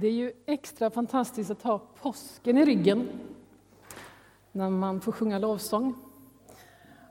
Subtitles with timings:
[0.00, 3.08] Det är ju extra fantastiskt att ha påsken i ryggen
[4.52, 5.94] när man får sjunga lovsång.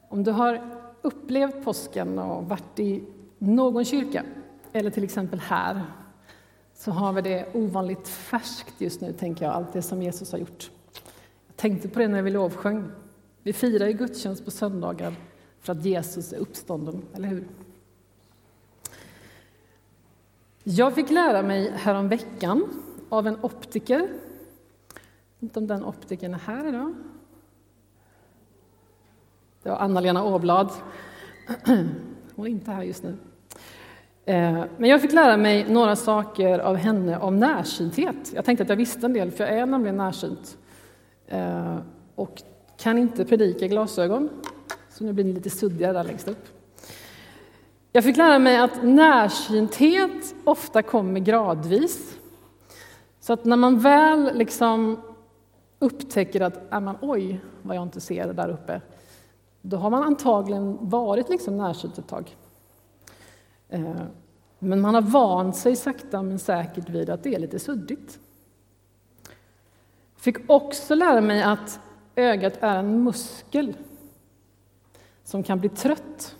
[0.07, 3.03] Om du har upplevt påsken och varit i
[3.37, 4.23] någon kyrka,
[4.73, 5.83] eller till exempel här,
[6.73, 10.39] så har vi det ovanligt färskt just nu, tänker jag, allt det som Jesus har
[10.39, 10.71] gjort.
[11.47, 12.91] Jag tänkte på det när vi lovsjöng.
[13.43, 15.15] Vi firar ju gudstjänst på söndagar
[15.59, 17.47] för att Jesus är uppstånden, eller hur?
[20.71, 22.69] Jag fick lära mig häromveckan
[23.09, 24.07] av en optiker,
[25.39, 26.93] inte om den optikern är här idag.
[29.63, 30.71] Det var Anna-Lena Åblad.
[32.35, 33.17] Hon är inte här just nu.
[34.25, 38.31] Eh, men jag fick lära mig några saker av henne om närsynthet.
[38.33, 40.57] Jag tänkte att jag visste en del, för jag är nämligen närsynt.
[41.27, 41.77] Eh,
[42.15, 42.41] och
[42.77, 44.29] kan inte predika glasögon,
[44.89, 46.58] så nu blir ni lite suddiga där längst upp.
[47.91, 52.19] Jag fick lära mig att närsynthet ofta kommer gradvis.
[53.19, 55.01] Så att när man väl liksom
[55.79, 58.81] upptäcker att är man, oj, vad jag inte ser där uppe,
[59.61, 62.35] då har man antagligen varit liksom närsynt ett tag.
[63.69, 63.95] Eh,
[64.59, 68.19] men man har vant sig sakta men säkert vid att det är lite suddigt.
[70.15, 71.79] Jag fick också lära mig att
[72.15, 73.73] ögat är en muskel
[75.23, 76.35] som kan bli trött.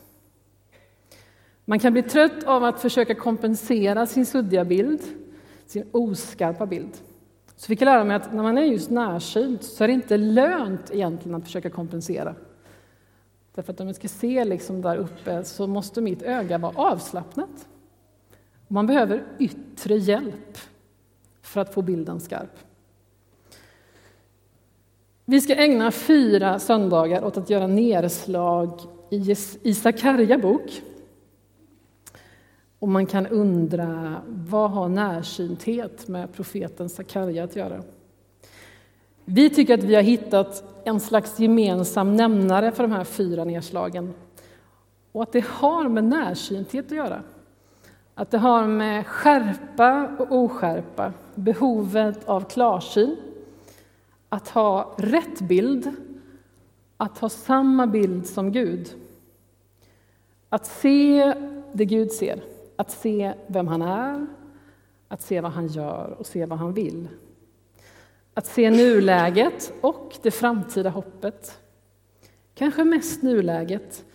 [1.70, 5.02] Man kan bli trött av att försöka kompensera sin suddiga bild,
[5.66, 6.90] sin oskarpa bild.
[7.56, 10.18] Så fick jag lära mig att när man är just närsynt så är det inte
[10.18, 12.36] lönt egentligen att försöka kompensera.
[13.56, 17.68] Därför att om jag ska se liksom där uppe så måste mitt öga vara avslappnat.
[18.68, 20.58] Man behöver yttre hjälp
[21.42, 22.58] för att få bilden skarp.
[25.26, 28.82] Vi ska ägna fyra söndagar åt att göra nedslag
[29.64, 30.82] i Sakarja bok.
[32.80, 37.84] Och man kan undra, vad har närsynthet med profeten Sakarja att göra?
[39.26, 44.14] Vi tycker att vi har hittat en slags gemensam nämnare för de här fyra nedslagen.
[45.12, 47.22] Och att det har med närsynthet att göra.
[48.16, 53.16] Att det har med skärpa och oskärpa, behovet av klarsyn,
[54.30, 55.92] att ha rätt bild,
[56.98, 58.90] att ha samma bild som Gud.
[60.50, 61.34] Att se
[61.74, 62.42] det Gud ser,
[62.80, 64.28] att se vem han är,
[65.08, 67.08] att se vad han gör och se vad han vill.
[68.34, 71.60] Att se nuläget och det framtida hoppet.
[72.54, 74.06] Kanske mest nuläget,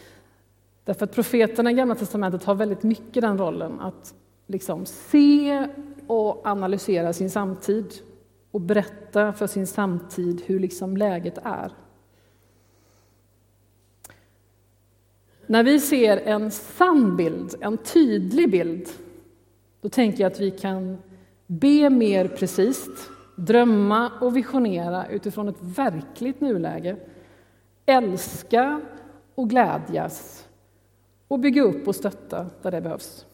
[0.84, 4.14] därför att profeterna i Gamla testamentet har väldigt mycket den rollen att
[4.46, 5.68] liksom se
[6.06, 7.94] och analysera sin samtid
[8.50, 11.72] och berätta för sin samtid hur liksom läget är.
[15.46, 18.88] När vi ser en sann bild, en tydlig bild,
[19.80, 20.98] då tänker jag att vi kan
[21.46, 22.88] be mer precis,
[23.36, 26.96] drömma och visionera utifrån ett verkligt nuläge,
[27.86, 28.80] älska
[29.34, 30.48] och glädjas
[31.28, 33.26] och bygga upp och stötta där det behövs.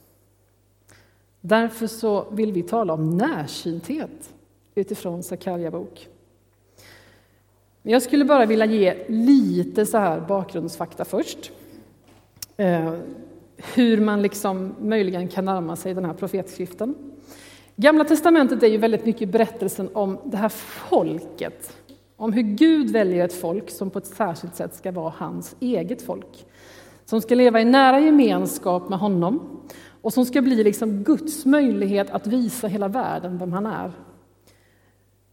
[1.41, 4.34] Därför så vill vi tala om närsynthet
[4.75, 6.09] utifrån Sakarja bok.
[7.82, 11.53] Jag skulle bara vilja ge lite så här bakgrundsfakta först.
[12.60, 12.93] Eh,
[13.75, 16.94] hur man liksom möjligen kan närma sig den här profetskriften.
[17.76, 21.76] Gamla testamentet är ju väldigt mycket berättelsen om det här folket,
[22.16, 26.03] om hur Gud väljer ett folk som på ett särskilt sätt ska vara hans eget
[26.03, 26.47] folk,
[27.04, 29.60] som ska leva i nära gemenskap med honom
[30.03, 33.92] och som ska bli liksom Guds möjlighet att visa hela världen vem han är.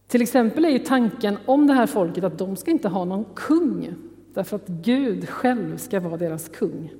[0.06, 3.24] Till exempel är ju tanken om det här folket att de ska inte ha någon
[3.34, 3.94] kung,
[4.34, 6.90] därför att Gud själv ska vara deras kung.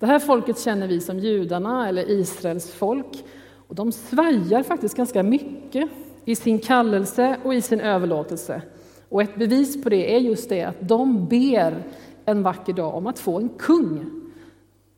[0.00, 3.24] Det här folket känner vi som judarna eller Israels folk.
[3.68, 5.90] Och de svajar faktiskt ganska mycket
[6.24, 8.62] i sin kallelse och i sin överlåtelse.
[9.08, 11.82] Och ett bevis på det är just det att de ber
[12.24, 14.10] en vacker dag om att få en kung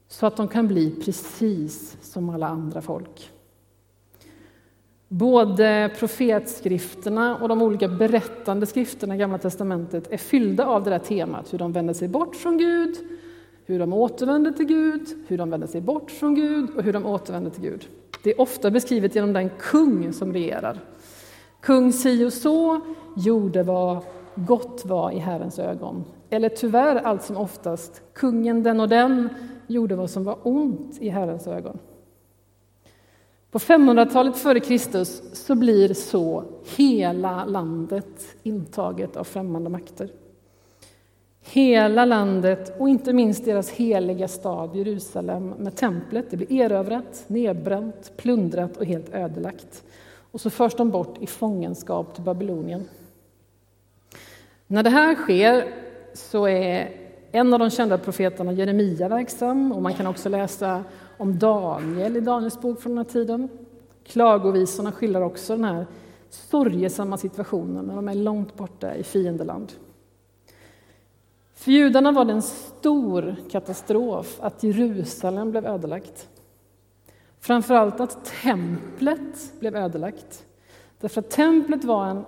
[0.08, 3.30] så att de kan bli precis som alla andra folk.
[5.08, 10.98] Både profetskrifterna och de olika berättande skrifterna i Gamla testamentet är fyllda av det där
[10.98, 12.96] temat, hur de vänder sig bort från Gud
[13.64, 17.06] hur de återvänder till Gud, hur de vänder sig bort från Gud och hur de
[17.06, 17.88] återvänder till Gud.
[18.22, 20.80] Det är ofta beskrivet genom den kung som regerar.
[21.60, 22.80] Kung si och så
[23.16, 23.98] gjorde vad
[24.34, 26.04] gott var i Herrens ögon.
[26.30, 29.28] Eller tyvärr allt som oftast, kungen den och den
[29.66, 31.78] gjorde vad som var ont i Herrens ögon.
[33.50, 36.44] På 500-talet före Kristus så blir så
[36.76, 40.08] hela landet intaget av främmande makter.
[41.44, 48.12] Hela landet och inte minst deras heliga stad Jerusalem med templet, det blir erövrat, nedbränt,
[48.16, 49.84] plundrat och helt ödelagt.
[50.32, 52.88] och så förs de bort i fångenskap till Babylonien.
[54.66, 55.64] När det här sker
[56.14, 56.90] så är
[57.32, 60.84] en av de kända profeterna Jeremia verksam och man kan också läsa
[61.18, 63.48] om Daniel i Daniels bok från den här tiden.
[64.04, 65.86] Klagovisorna skildrar också den här
[66.30, 69.72] sorgesamma situationen när de är långt borta i fiendeland.
[71.62, 76.28] För judarna var det en stor katastrof att Jerusalem blev ödelagt.
[77.40, 80.46] Framförallt att templet blev ödelagt.
[81.00, 82.24] Därför att templet var en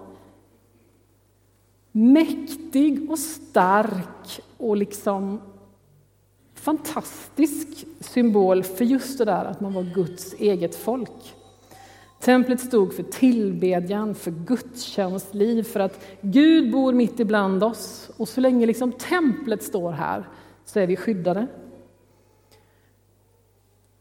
[1.92, 5.40] mäktig och stark och liksom
[6.54, 11.34] fantastisk symbol för just det där att man var Guds eget folk.
[12.25, 18.11] Templet stod för tillbedjan, för gudstjänstliv, för att Gud bor mitt ibland oss.
[18.17, 20.29] Och så länge liksom templet står här
[20.65, 21.47] så är vi skyddade.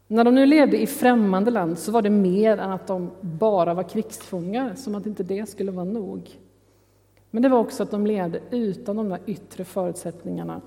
[0.08, 3.74] När de nu levde i främmande land så var det mer än att de bara
[3.74, 6.30] var krigsfångar, som att inte det skulle vara nog.
[7.32, 10.62] Men det var också att de levde utan de där yttre förutsättningarna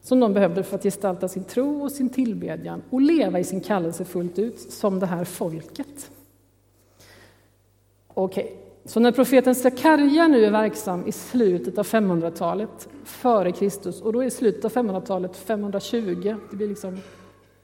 [0.00, 3.60] som de behövde för att gestalta sin tro och sin tillbedjan och leva i sin
[3.60, 6.10] kallelse fullt ut som det här folket.
[8.14, 8.56] Okej, okay.
[8.84, 14.24] så när profeten Sakarja nu är verksam i slutet av 500-talet före Kristus, och då
[14.24, 16.98] är slutet av 500-talet 520, det blir liksom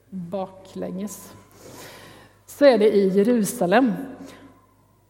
[0.09, 1.33] baklänges,
[2.45, 3.91] så är det i Jerusalem.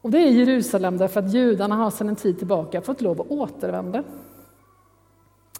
[0.01, 3.31] Och det är Jerusalem därför att judarna har sedan en tid tillbaka fått lov att
[3.31, 4.03] återvända.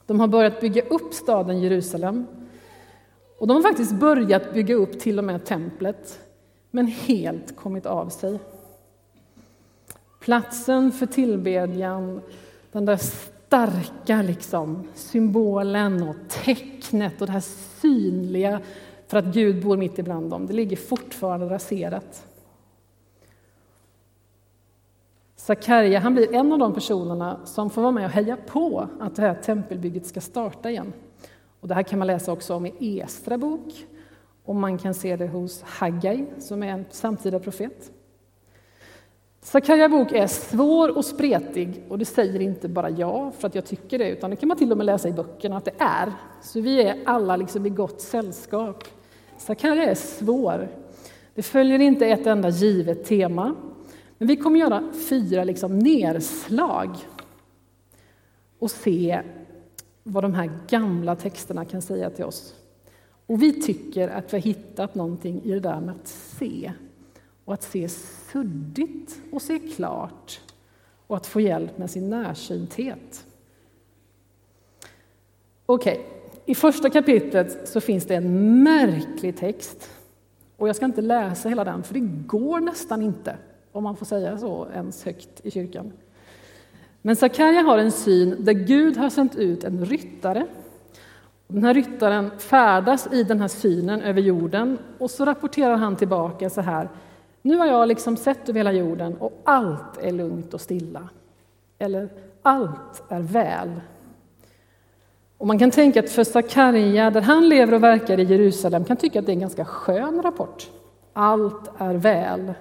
[0.06, 2.26] De har börjat bygga upp staden Jerusalem.
[3.40, 6.20] Och de har faktiskt börjat bygga upp till och med templet,
[6.72, 8.40] men helt kommit av sig.
[10.22, 12.22] Platsen för tillbedjan,
[12.72, 17.44] den där starka liksom, symbolen och tecknet och det här
[17.82, 18.62] synliga
[19.08, 22.28] för att Gud bor mitt ibland dem, det ligger fortfarande raserat.
[25.36, 29.16] Sakarja han blir en av de personerna som får vara med och heja på att
[29.16, 30.94] det här tempelbygget ska starta igen.
[31.60, 33.86] Och det här kan man läsa också om i Estra bok
[34.46, 37.92] och man kan se det hos Haggai som är en samtida profet.
[39.44, 43.66] Sakarja bok är svår och spretig och det säger inte bara jag för att jag
[43.66, 46.14] tycker det, utan det kan man till och med läsa i böckerna att det är.
[46.42, 48.84] Så vi är alla liksom i gott sällskap.
[49.38, 50.70] Sakarja är svår.
[51.36, 53.56] Det följer inte ett enda givet tema,
[54.18, 56.96] men vi kommer göra fyra liksom nedslag
[58.60, 59.22] och se
[60.04, 62.56] vad de här gamla texterna kan säga till oss.
[63.26, 66.72] Och vi tycker att vi har hittat någonting i det där med att se.
[67.52, 70.40] Och att se suddigt och se klart.
[71.08, 73.26] Och att få hjälp med sin närsynthet.
[75.66, 76.06] Okej, okay.
[76.46, 79.90] i första kapitlet så finns det en märklig text.
[80.58, 83.38] Och jag ska inte läsa hela den, för det går nästan inte
[83.72, 85.92] om man får säga så ens högt i kyrkan.
[87.02, 90.48] Men Sakarja har en syn där Gud har sänt ut en ryttare.
[91.48, 96.50] Den här ryttaren färdas i den här synen över jorden och så rapporterar han tillbaka
[96.50, 96.90] så här.
[97.42, 101.10] Nu har jag liksom sett över hela jorden och allt är lugnt och stilla.
[101.80, 102.10] Eller
[102.42, 103.82] allt är väl.
[105.38, 108.98] Och man kan tänka att för Sakarja, där han lever och verkar i Jerusalem, kan
[108.98, 110.70] tycka att det är en ganska skön rapport.
[111.14, 112.54] Allt är väl.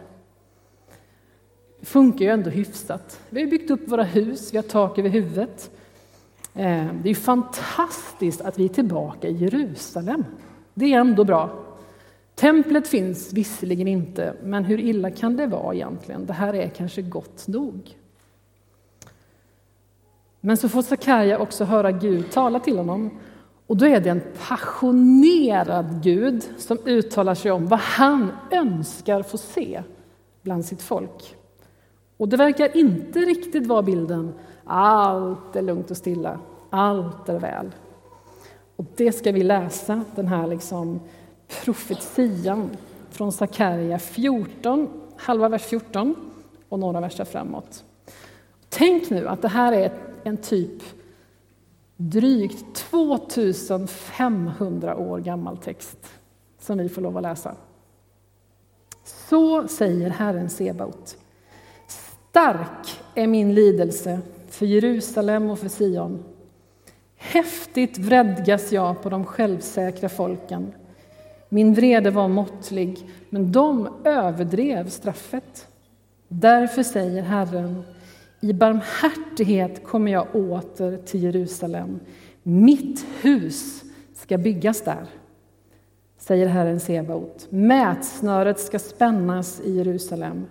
[1.81, 3.21] Det funkar ju ändå hyfsat.
[3.31, 5.71] Vi har byggt upp våra hus, vi har tak över huvudet.
[6.55, 10.25] Eh, det är fantastiskt att vi är tillbaka i Jerusalem.
[10.75, 11.51] Det är ändå bra.
[12.41, 16.27] Templet finns visserligen inte, men hur illa kan det vara egentligen?
[16.27, 17.97] Det här är kanske gott nog.
[20.41, 23.11] Men så får Sakarja också höra Gud tala till honom.
[23.67, 29.39] Och då är det en passionerad Gud som uttalar sig om vad han önskar få
[29.39, 29.83] se
[30.43, 31.37] bland sitt folk.
[32.17, 34.33] Och det verkar inte riktigt vara bilden
[34.65, 36.39] allt är lugnt och stilla,
[36.71, 37.71] allt är väl.
[38.77, 41.01] Och det ska vi läsa, den här liksom
[41.65, 42.77] profetian
[43.11, 46.15] från Sakarja 14, halva vers 14
[46.69, 47.85] och några verser framåt.
[48.69, 49.93] Tänk nu att det här är
[50.25, 50.83] en typ
[51.97, 55.99] drygt 2500 år gammal text
[56.59, 57.55] som vi får lov att läsa.
[59.05, 61.17] Så säger Herren Sebaot.
[62.31, 66.25] Stark är min lidelse för Jerusalem och för Sion.
[67.17, 70.73] Häftigt vredgas jag på de självsäkra folken.
[71.53, 75.67] Min vrede var måttlig, men de överdrev straffet.
[76.29, 77.83] Därför säger Herren,
[78.41, 82.01] i barmhärtighet kommer jag åter till Jerusalem.
[82.43, 83.83] Mitt hus
[84.15, 85.07] ska byggas där,
[86.19, 87.47] säger Herren Sebaot.
[87.51, 90.47] Mätsnöret ska spännas i Jerusalem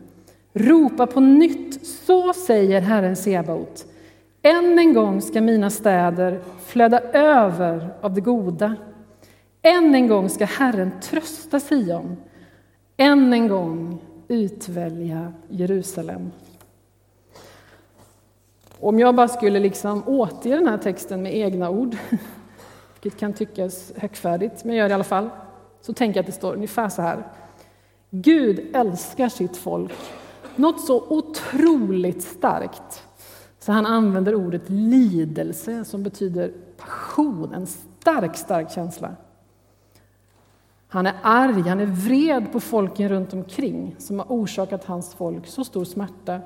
[0.53, 3.85] Ropa på nytt, så säger Herren Sebaot.
[4.41, 8.75] Än en gång ska mina städer flöda över av det goda.
[9.61, 12.17] Än en gång ska Herren trösta Sion.
[12.97, 16.31] Än en gång utvälja Jerusalem.
[18.79, 21.97] Om jag bara skulle liksom återge den här texten med egna ord,
[23.01, 25.29] vilket kan tyckas högfärdigt, men jag gör det i alla fall,
[25.81, 27.23] så tänker jag att det står ungefär så här.
[28.09, 29.93] Gud älskar sitt folk
[30.55, 33.03] något så otroligt starkt
[33.59, 39.15] så han använder ordet lidelse som betyder passion, en stark, stark känsla.
[40.91, 45.47] Han är arg, han är vred på folken runt omkring som har orsakat hans folk
[45.47, 46.41] så stor smärta,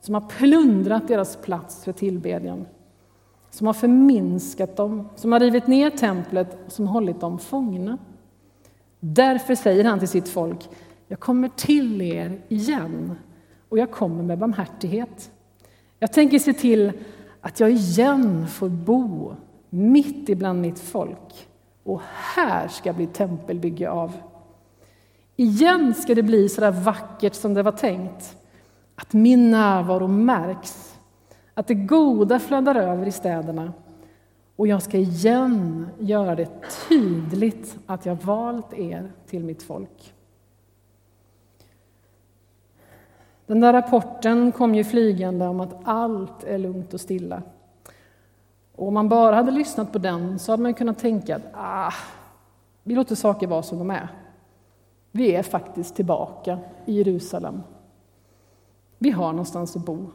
[0.00, 2.66] som har plundrat deras plats för tillbedjan,
[3.50, 7.98] som har förminskat dem, som har rivit ner templet och som hållit dem fångna.
[9.00, 10.68] Därför säger han till sitt folk,
[11.08, 13.18] jag kommer till er igen
[13.68, 15.30] och jag kommer med barmhärtighet.
[15.98, 16.92] Jag tänker se till
[17.40, 19.34] att jag igen får bo
[19.70, 21.47] mitt ibland mitt folk
[21.88, 22.00] och
[22.34, 24.12] här ska bli tempelbygge av.
[25.36, 28.36] Igen ska det bli så där vackert som det var tänkt,
[28.94, 30.98] att min närvaro märks,
[31.54, 33.72] att det goda flödar över i städerna
[34.56, 36.48] och jag ska igen göra det
[36.88, 40.14] tydligt att jag valt er till mitt folk.
[43.46, 47.42] Den där rapporten kom ju flygande om att allt är lugnt och stilla.
[48.78, 51.92] Och om man bara hade lyssnat på den så hade man kunnat tänka att ah,
[52.82, 54.08] vi låter saker vara som de är.
[55.10, 57.62] Vi är faktiskt tillbaka i Jerusalem.
[58.98, 60.10] Vi har någonstans att bo.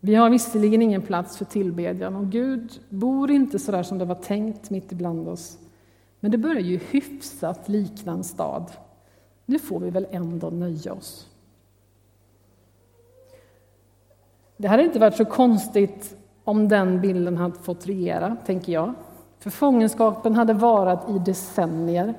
[0.00, 4.04] Vi har visserligen ingen plats för tillbedjan och Gud bor inte så där som det
[4.04, 5.58] var tänkt mitt ibland oss.
[6.20, 8.72] Men det börjar ju hyfsat likna en stad.
[9.46, 11.28] Nu får vi väl ändå nöja oss.
[14.56, 18.94] Det hade inte varit så konstigt om den bilden hade fått regera, tänker jag.
[19.38, 22.14] För fångenskapen hade varat i decennier.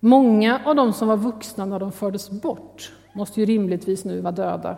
[0.00, 4.32] Många av de som var vuxna när de fördes bort måste ju rimligtvis nu vara
[4.32, 4.76] döda.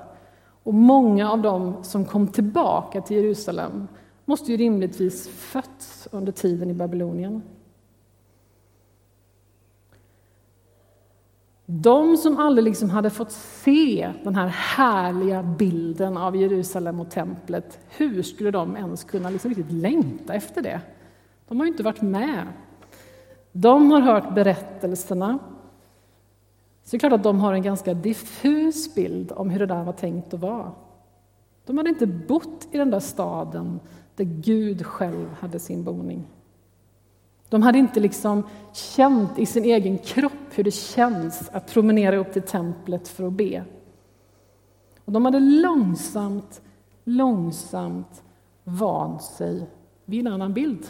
[0.62, 3.88] Och många av dem som kom tillbaka till Jerusalem
[4.24, 7.42] måste ju rimligtvis fötts under tiden i Babylonien.
[11.70, 17.78] De som aldrig liksom hade fått se den här härliga bilden av Jerusalem och templet,
[17.88, 20.80] hur skulle de ens kunna liksom riktigt längta efter det?
[21.48, 22.46] De har ju inte varit med.
[23.52, 25.38] De har hört berättelserna.
[26.84, 29.84] Så det är klart att de har en ganska diffus bild om hur det där
[29.84, 30.72] var tänkt att vara.
[31.66, 33.80] De hade inte bott i den där staden
[34.16, 36.24] där Gud själv hade sin boning.
[37.48, 42.32] De hade inte liksom känt i sin egen kropp hur det känns att promenera upp
[42.32, 43.64] till templet för att be.
[45.04, 46.62] Och de hade långsamt,
[47.04, 48.22] långsamt
[48.64, 49.66] vant sig
[50.04, 50.86] vid en annan bild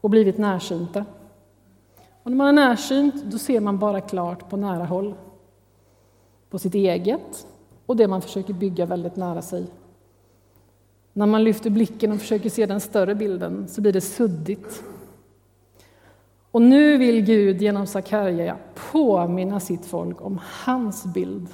[0.00, 1.04] och blivit närsynta.
[2.22, 5.14] Och när man är närsynt då ser man bara klart på nära håll.
[6.50, 7.46] På sitt eget
[7.86, 9.66] och det man försöker bygga väldigt nära sig.
[11.12, 14.82] När man lyfter blicken och försöker se den större bilden så blir det suddigt
[16.56, 18.56] och nu vill Gud genom Sakarja
[18.92, 21.48] påminna sitt folk om hans bild,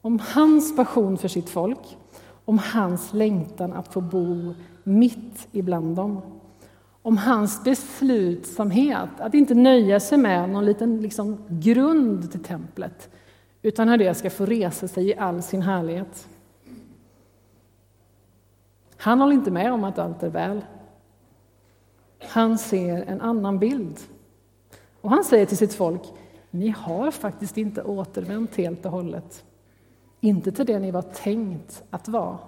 [0.00, 1.96] om hans passion för sitt folk,
[2.44, 6.20] om hans längtan att få bo mitt ibland dem.
[7.02, 13.10] Om hans beslutsamhet att inte nöja sig med någon liten liksom, grund till templet,
[13.62, 16.28] utan hur det ska få resa sig i all sin härlighet.
[18.96, 20.64] Han håller inte med om att allt är väl.
[22.28, 23.98] Han ser en annan bild.
[25.02, 26.02] Och han säger till sitt folk,
[26.50, 29.44] ni har faktiskt inte återvänt helt och hållet.
[30.20, 32.38] Inte till det ni var tänkt att vara.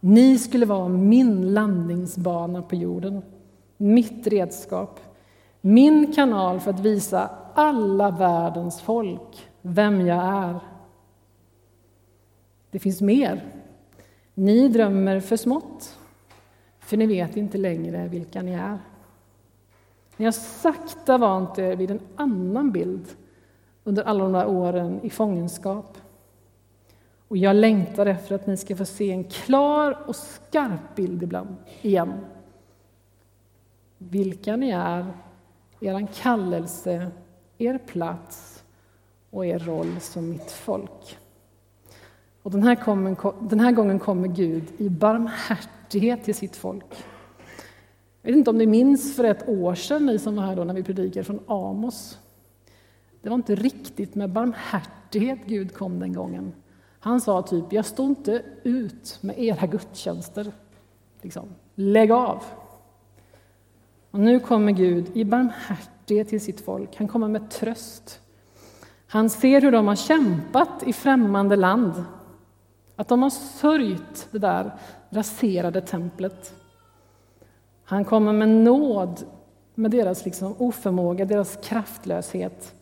[0.00, 3.22] Ni skulle vara min landningsbana på jorden,
[3.76, 5.00] mitt redskap,
[5.60, 10.60] min kanal för att visa alla världens folk vem jag är.
[12.70, 13.44] Det finns mer.
[14.34, 15.98] Ni drömmer för smått,
[16.78, 18.78] för ni vet inte längre vilka ni är.
[20.16, 23.16] Ni har sakta vant er vid en annan bild
[23.84, 25.98] under alla de där åren i fångenskap.
[27.28, 31.56] Och jag längtar efter att ni ska få se en klar och skarp bild ibland,
[31.82, 32.12] igen.
[33.98, 35.12] Vilka ni är,
[35.80, 37.10] er kallelse,
[37.58, 38.64] er plats
[39.30, 41.18] och er roll som mitt folk.
[42.42, 43.16] Och den här, kommer,
[43.48, 47.04] den här gången kommer Gud i barmhärtighet till sitt folk.
[48.26, 50.64] Jag vet inte om ni minns för ett år sedan, ni som var här då
[50.64, 52.18] när vi predikade från Amos.
[53.22, 56.52] Det var inte riktigt med barmhärtighet Gud kom den gången.
[57.00, 60.52] Han sa typ, jag står inte ut med era gudstjänster.
[61.22, 62.44] Liksom, lägg av!
[64.10, 66.96] Och nu kommer Gud i barmhärtighet till sitt folk.
[66.96, 68.20] Han kommer med tröst.
[69.06, 72.04] Han ser hur de har kämpat i främmande land.
[72.96, 74.74] Att de har sörjt det där
[75.10, 76.54] raserade templet.
[77.84, 79.24] Han kommer med nåd
[79.74, 82.74] med deras liksom oförmåga, deras kraftlöshet.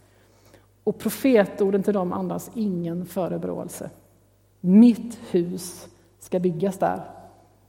[0.84, 3.90] Och profetorden till dem andas ingen förebråelse.
[4.60, 7.02] Mitt hus ska byggas där,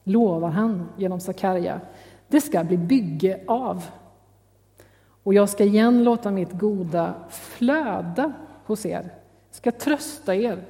[0.03, 1.81] lovar han genom Sakarja.
[2.27, 3.85] Det ska bli bygge av.
[5.23, 8.33] Och jag ska igen låta mitt goda flöda
[8.65, 9.09] hos er,
[9.51, 10.63] ska trösta er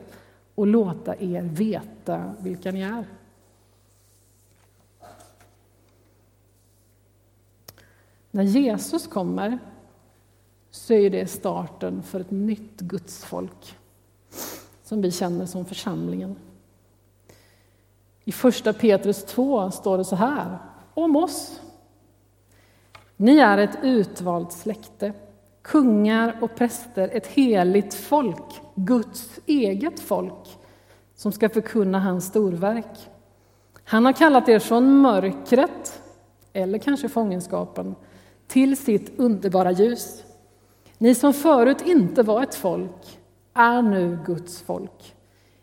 [0.55, 3.05] och låta er veta vilka ni är.
[8.35, 9.59] När Jesus kommer
[10.71, 13.77] så är det starten för ett nytt gudsfolk
[14.83, 16.35] som vi känner som församlingen.
[18.23, 20.57] I första Petrus 2 står det så här
[20.93, 21.61] om oss.
[23.17, 25.13] Ni är ett utvalt släkte,
[25.61, 30.57] kungar och präster, ett heligt folk, Guds eget folk,
[31.15, 33.09] som ska förkunna hans storverk.
[33.83, 36.01] Han har kallat er från mörkret,
[36.53, 37.95] eller kanske fångenskapen,
[38.53, 40.23] till sitt underbara ljus.
[40.97, 43.19] Ni som förut inte var ett folk
[43.53, 45.15] är nu Guds folk.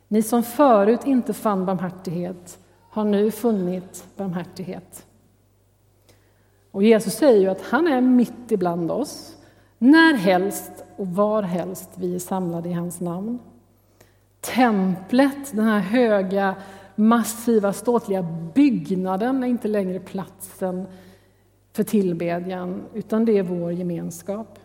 [0.09, 2.59] Ni som förut inte fann barmhärtighet
[2.91, 5.07] har nu funnit barmhärtighet.
[6.71, 9.37] Och Jesus säger ju att han är mitt ibland oss,
[9.79, 13.39] när helst och var helst vi är samlade i hans namn.
[14.41, 16.55] Templet, den här höga,
[16.95, 20.87] massiva, ståtliga byggnaden är inte längre platsen
[21.73, 24.59] för tillbedjan, utan det är vår gemenskap.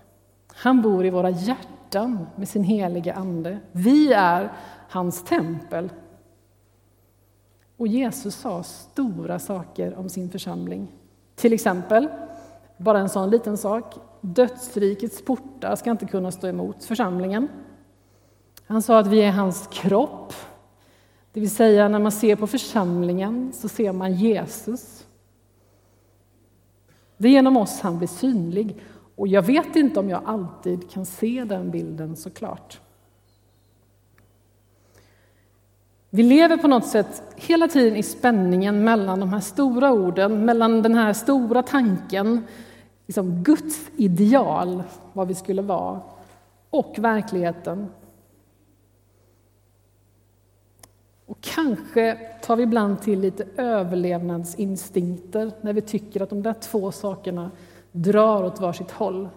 [0.48, 3.60] Han bor i våra hjärtan med sin heliga Ande.
[3.72, 4.54] Vi är
[4.90, 5.90] hans tempel.
[7.78, 10.92] Och Jesus sa stora saker om sin församling.
[11.36, 12.08] Till exempel,
[12.78, 17.48] bara en sån liten sak, dödsrikets portar ska inte kunna stå emot församlingen.
[18.68, 20.34] Han sa att vi är hans kropp,
[21.36, 25.05] det vill säga när man ser på församlingen så ser man Jesus.
[27.18, 28.78] Det är genom oss han blir synlig
[29.16, 32.80] och jag vet inte om jag alltid kan se den bilden såklart.
[36.10, 40.82] Vi lever på något sätt hela tiden i spänningen mellan de här stora orden, mellan
[40.82, 42.48] den här stora tanken,
[43.06, 46.02] liksom Guds ideal, vad vi skulle vara,
[46.70, 47.88] och verkligheten.
[51.26, 56.92] Och kanske tar vi ibland till lite överlevnadsinstinkter när vi tycker att de där två
[56.92, 57.52] sakerna
[57.92, 59.30] drar åt varsitt håll.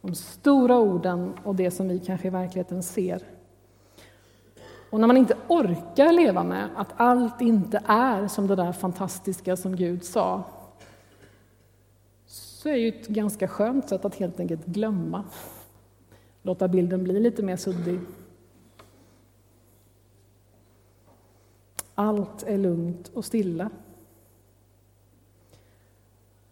[0.00, 3.22] De stora orden och det som vi kanske i verkligheten ser.
[4.90, 9.56] Och när man inte orkar leva med att allt inte är som det där fantastiska
[9.56, 10.42] som Gud sa,
[12.26, 15.24] så är ju ett ganska skönt sätt att helt enkelt glömma.
[16.42, 18.00] Låta bilden bli lite mer suddig.
[21.94, 23.70] Allt är lugnt och stilla.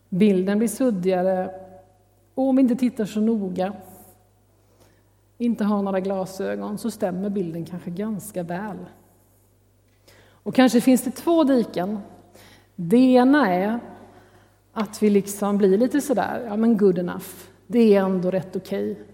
[0.09, 1.55] Bilden blir suddigare
[2.35, 3.73] och om vi inte tittar så noga
[5.39, 8.77] inte har några glasögon så stämmer bilden kanske ganska väl.
[10.31, 11.99] Och kanske finns det två diken.
[12.77, 13.81] Det ena är
[14.73, 17.29] att vi liksom blir lite sådär, ja men good enough,
[17.67, 18.93] det är ändå rätt okej.
[18.93, 19.05] Okay.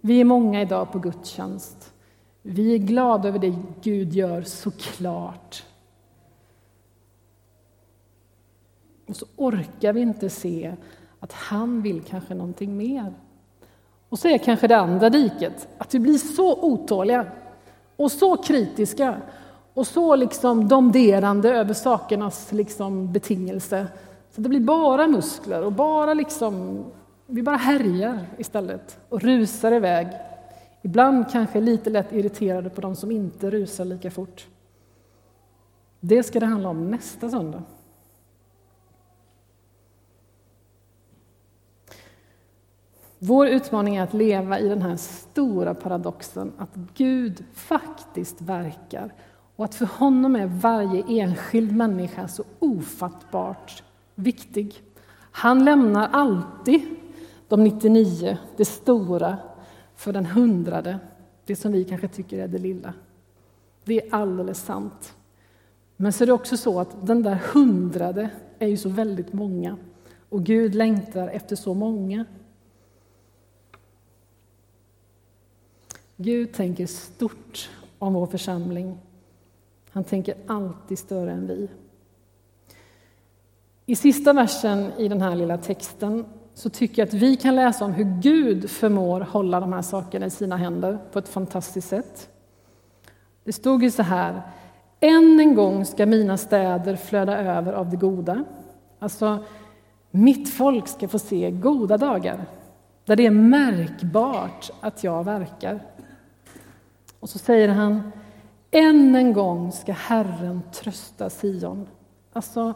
[0.00, 1.81] Vi är många idag på gudstjänst.
[2.42, 5.64] Vi är glada över det Gud gör, såklart.
[9.06, 10.74] Och så orkar vi inte se
[11.20, 13.14] att han vill kanske någonting mer.
[14.08, 17.26] Och så är kanske det andra diket, att vi blir så otåliga
[17.96, 19.16] och så kritiska
[19.74, 23.86] och så liksom domderande över sakernas liksom betingelse.
[24.30, 26.84] Så det blir bara muskler och bara liksom,
[27.26, 30.08] vi bara härjar istället och rusar iväg.
[30.82, 34.46] Ibland kanske lite lätt irriterade på de som inte rusar lika fort.
[36.00, 37.62] Det ska det handla om nästa söndag.
[43.18, 49.14] Vår utmaning är att leva i den här stora paradoxen att Gud faktiskt verkar
[49.56, 53.82] och att för honom är varje enskild människa så ofattbart
[54.14, 54.82] viktig.
[55.32, 56.80] Han lämnar alltid
[57.48, 59.38] de 99, det stora,
[60.02, 60.98] för den hundrade,
[61.44, 62.94] det som vi kanske tycker är det lilla.
[63.84, 65.14] Det är alldeles sant.
[65.96, 69.76] Men så är det också så att den där hundrade är ju så väldigt många
[70.28, 72.24] och Gud längtar efter så många.
[76.16, 78.98] Gud tänker stort om vår församling.
[79.90, 81.68] Han tänker alltid större än vi.
[83.86, 87.84] I sista versen i den här lilla texten så tycker jag att vi kan läsa
[87.84, 92.28] om hur Gud förmår hålla de här sakerna i sina händer på ett fantastiskt sätt.
[93.44, 94.42] Det stod ju så här,
[95.00, 98.44] än en gång ska mina städer flöda över av det goda.
[98.98, 99.44] Alltså,
[100.10, 102.44] mitt folk ska få se goda dagar,
[103.04, 105.80] där det är märkbart att jag verkar.
[107.20, 108.12] Och så säger han,
[108.70, 111.86] än en gång ska Herren trösta Sion.
[112.32, 112.74] Alltså,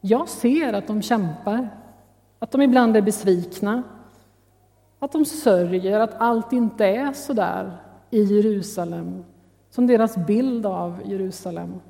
[0.00, 1.68] jag ser att de kämpar,
[2.38, 3.82] att de ibland är besvikna,
[4.98, 7.76] att de sörjer att allt inte är så där
[8.10, 9.24] i Jerusalem
[9.70, 11.80] som deras bild av Jerusalem.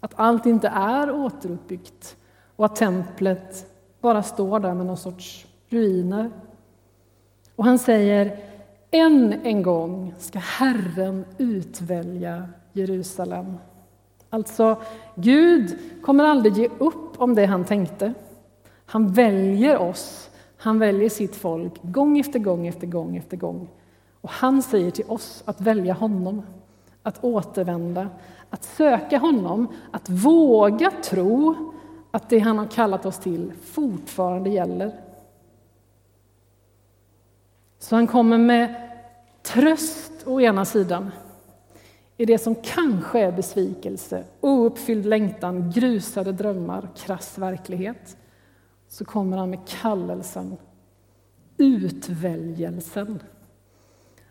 [0.00, 2.16] Att allt inte är återuppbyggt
[2.56, 3.66] och att templet
[4.00, 6.30] bara står där med någon sorts ruiner.
[7.56, 8.38] Och han säger,
[8.90, 13.56] än en gång ska Herren utvälja Jerusalem.
[14.30, 14.76] Alltså,
[15.14, 18.14] Gud kommer aldrig ge upp om det han tänkte.
[18.86, 23.68] Han väljer oss, han väljer sitt folk gång efter gång efter gång efter gång.
[24.20, 26.42] Och han säger till oss att välja honom,
[27.02, 28.08] att återvända,
[28.50, 31.54] att söka honom, att våga tro
[32.10, 34.92] att det han har kallat oss till fortfarande gäller.
[37.78, 38.90] Så han kommer med
[39.42, 41.10] tröst å ena sidan
[42.16, 48.16] i det som kanske är besvikelse, ouppfylld längtan, grusade drömmar, krass verklighet.
[48.92, 50.56] Så kommer han med kallelsen,
[51.56, 53.22] utväljelsen.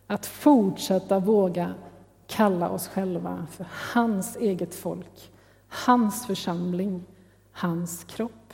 [0.08, 1.74] Att fortsätta våga
[2.28, 5.32] kalla oss själva för hans eget folk,
[5.68, 7.04] hans församling,
[7.52, 8.54] hans kropp.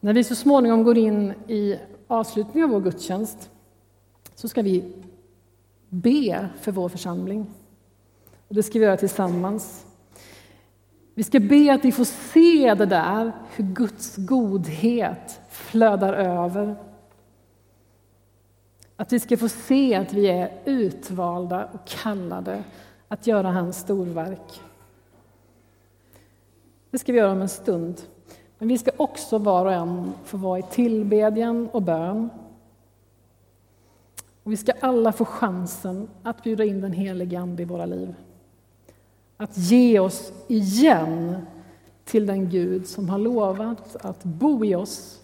[0.00, 3.50] När vi så småningom går in i avslutningen av vår gudstjänst
[4.34, 4.92] så ska vi
[5.88, 7.46] be för vår församling.
[8.48, 9.86] Och det ska vi göra tillsammans.
[11.20, 16.76] Vi ska be att vi får se det där, hur Guds godhet flödar över.
[18.96, 22.64] Att vi ska få se att vi är utvalda och kallade
[23.08, 24.60] att göra hans storverk.
[26.90, 28.00] Det ska vi göra om en stund.
[28.58, 32.30] Men vi ska också var och en få vara i tillbedjan och bön.
[34.42, 38.14] Och vi ska alla få chansen att bjuda in den helige Ande i våra liv.
[39.40, 41.46] Att ge oss igen
[42.04, 45.20] till den Gud som har lovat att bo i oss,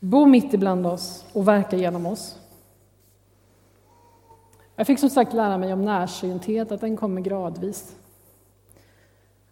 [0.00, 2.38] bo mitt ibland oss och verka genom oss.
[4.76, 7.96] Jag fick som sagt lära mig om närsynthet, att den kommer gradvis.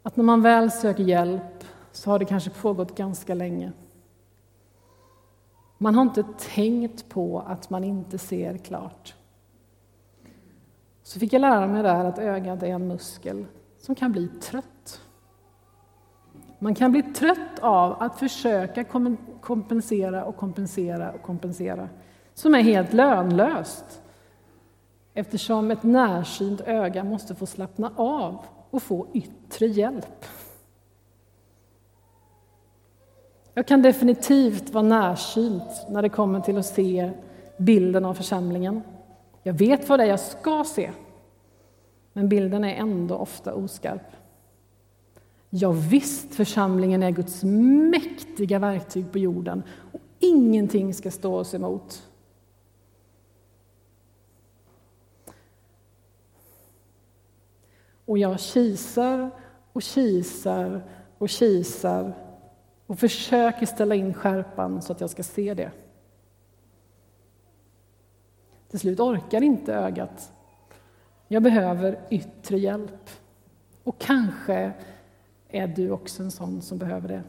[0.02, 3.72] Att när man väl söker hjälp så har det kanske pågått ganska länge.
[5.78, 6.24] Man har inte
[6.54, 9.14] tänkt på att man inte ser klart.
[11.02, 13.46] Så fick jag lära mig där att ögat är en muskel
[13.86, 15.00] som kan bli trött.
[16.58, 18.84] Man kan bli trött av att försöka
[19.40, 21.88] kompensera och kompensera och kompensera,
[22.34, 24.02] som är helt lönlöst
[25.14, 30.24] eftersom ett närsynt öga måste få slappna av och få yttre hjälp.
[33.54, 37.10] Jag kan definitivt vara närsynt när det kommer till att se
[37.58, 38.82] bilden av församlingen.
[39.42, 40.90] Jag vet vad det är jag ska se,
[42.16, 44.12] men bilden är ändå ofta oskarp.
[45.50, 52.08] Ja, visst, församlingen är Guds mäktiga verktyg på jorden och ingenting ska stå oss emot.
[58.04, 59.30] Och jag kisar
[59.72, 60.82] och kisar
[61.18, 62.14] och kisar
[62.86, 65.70] och försöker ställa in skärpan så att jag ska se det.
[68.70, 70.32] Till slut orkar inte ögat.
[71.28, 73.10] Jag behöver yttre hjälp.
[73.84, 74.72] Och kanske
[75.48, 77.22] är du också en sån som behöver det.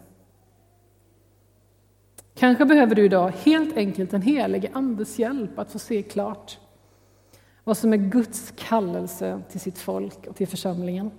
[2.35, 6.59] Kanske behöver du idag helt enkelt en helig Andes hjälp att få se klart
[7.67, 11.11] vad som är Guds kallelse till sitt folk och till församlingen.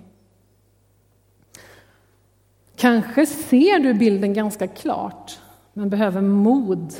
[2.76, 5.40] Kanske ser du bilden ganska klart,
[5.72, 6.94] men behöver mod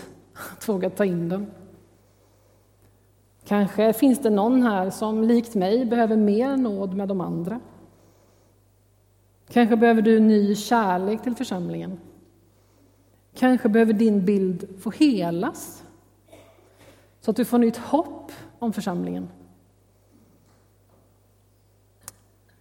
[0.57, 1.51] att våga ta in den.
[3.49, 7.61] Kanske finns det någon här som likt mig behöver mer nåd med de andra.
[9.51, 12.01] Kanske behöver du ny kärlek till församlingen.
[13.35, 15.85] Kanske behöver din bild få helas
[17.21, 19.29] så att du får nytt hopp om församlingen.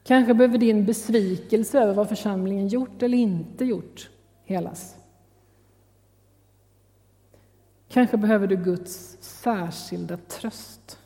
[0.04, 4.10] Kanske behöver din besvikelse över vad församlingen gjort eller inte gjort
[4.43, 4.96] helas.
[7.89, 11.00] Kanske behöver du Guds särskilda tröst.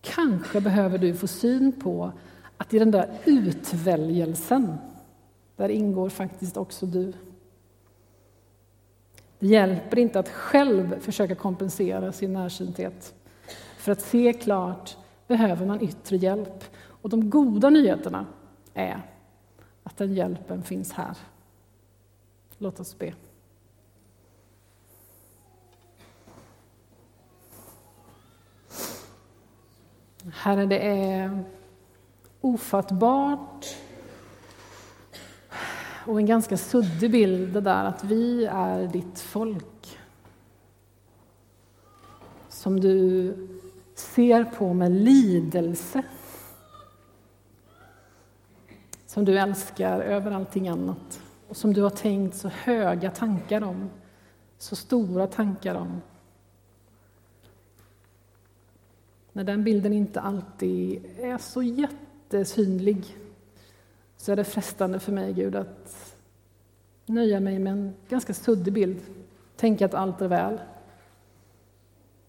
[0.00, 2.12] kanske behöver du få syn på
[2.56, 4.78] att i den där utväljelsen,
[5.56, 7.12] där ingår faktiskt också du.
[9.38, 13.14] Det hjälper inte att själv försöka kompensera sin närsynthet.
[13.78, 16.64] För att se klart behöver man yttre hjälp.
[16.88, 18.26] Och de goda nyheterna
[18.74, 19.02] är
[19.82, 21.16] att den hjälpen finns här.
[22.58, 23.14] Låt oss be.
[30.32, 31.44] Herre, det är
[32.40, 33.66] ofattbart
[36.06, 39.98] och en ganska suddig bild det där att vi är ditt folk.
[42.48, 43.34] Som du
[43.94, 46.02] ser på med lidelse.
[49.06, 53.90] Som du älskar över allting annat och som du har tänkt så höga tankar om,
[54.58, 56.00] så stora tankar om.
[59.36, 63.16] När den bilden inte alltid är så jättesynlig
[64.16, 66.16] så är det frestande för mig, Gud, att
[67.06, 69.00] nöja mig med en ganska suddig bild.
[69.56, 70.60] Tänka att allt är väl.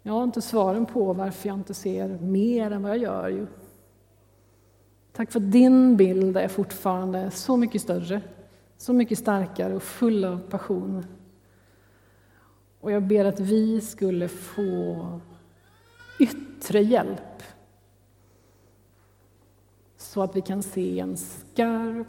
[0.01, 3.29] Jag har inte svaren på varför jag inte ser mer än vad jag gör.
[3.29, 3.47] Ju.
[5.13, 8.21] Tack för att din bild är fortfarande så mycket större,
[8.77, 11.05] så mycket starkare och full av passion.
[12.79, 15.21] Och jag ber att vi skulle få
[16.67, 17.43] yttre hjälp
[19.97, 22.07] så att vi kan se en skarp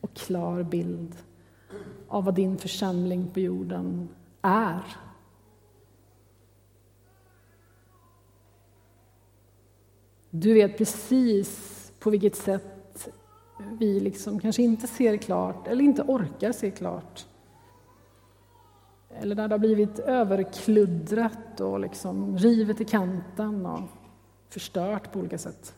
[0.00, 1.16] och klar bild
[2.08, 4.08] av vad din församling på jorden
[4.42, 4.82] är.
[10.30, 13.08] Du vet precis på vilket sätt
[13.78, 17.26] vi liksom kanske inte ser klart eller inte orkar se klart.
[19.20, 23.80] Eller när det har blivit överkluddrat och liksom rivet i kanten och
[24.48, 25.74] förstört på olika sätt.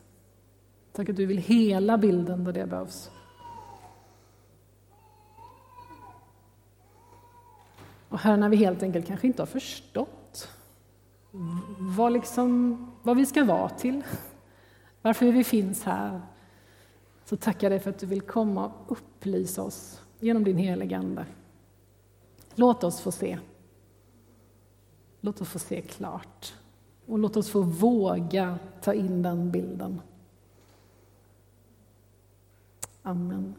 [0.91, 3.11] Tack att du vill hela bilden där det behövs.
[8.09, 10.49] Och här när vi helt enkelt kanske inte har förstått
[11.79, 14.03] vad, liksom, vad vi ska vara till,
[15.01, 16.21] varför vi finns här,
[17.25, 20.97] så tackar jag dig för att du vill komma och upplysa oss genom din heliga
[20.97, 21.25] Ande.
[22.55, 23.39] Låt oss få se.
[25.21, 26.53] Låt oss få se klart.
[27.05, 30.01] Och låt oss få våga ta in den bilden.
[33.03, 33.55] Amen.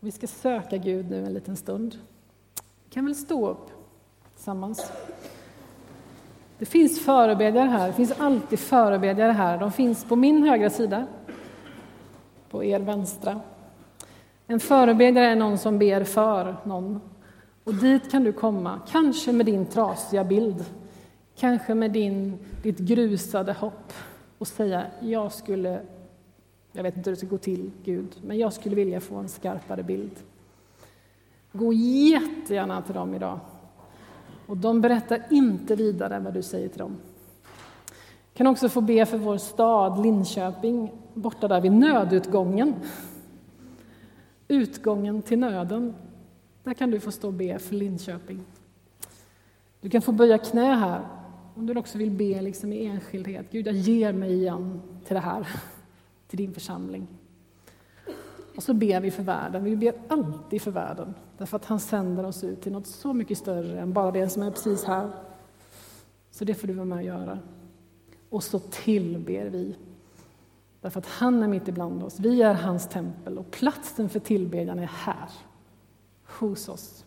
[0.00, 1.98] Vi ska söka Gud nu en liten stund.
[2.84, 3.70] Vi kan väl stå upp
[4.34, 4.92] tillsammans.
[6.60, 9.58] Det finns förebedjare här, det finns alltid förebedjare här.
[9.58, 11.06] De finns på min högra sida,
[12.50, 13.40] på er vänstra.
[14.46, 17.00] En förebedjare är någon som ber för någon.
[17.64, 20.64] Och dit kan du komma, kanske med din trasiga bild,
[21.36, 23.92] kanske med din, ditt grusade hopp
[24.38, 25.80] och säga, jag skulle,
[26.72, 29.28] jag vet inte hur det ska gå till, Gud, men jag skulle vilja få en
[29.28, 30.16] skarpare bild.
[31.52, 33.40] Gå jättegärna till dem idag
[34.50, 36.96] och de berättar inte vidare vad du säger till dem.
[38.32, 42.74] Du kan också få be för vår stad Linköping, borta där vid nödutgången.
[44.48, 45.94] Utgången till nöden.
[46.64, 48.40] Där kan du få stå och be för Linköping.
[49.80, 51.00] Du kan få böja knä här
[51.54, 53.46] om du också vill be liksom i enskildhet.
[53.50, 55.48] Gud, jag ger mig igen till det här,
[56.28, 57.06] till din församling.
[58.56, 59.64] Och så ber vi för världen.
[59.64, 63.38] Vi ber alltid för världen, därför att han sänder oss ut till något så mycket
[63.38, 65.10] större än bara det som är precis här.
[66.30, 67.38] Så det får du vara med och göra.
[68.28, 69.76] Och så tillber vi,
[70.80, 72.20] därför att han är mitt ibland oss.
[72.20, 75.30] Vi är hans tempel och platsen för tillbedjan är här,
[76.24, 77.04] hos oss.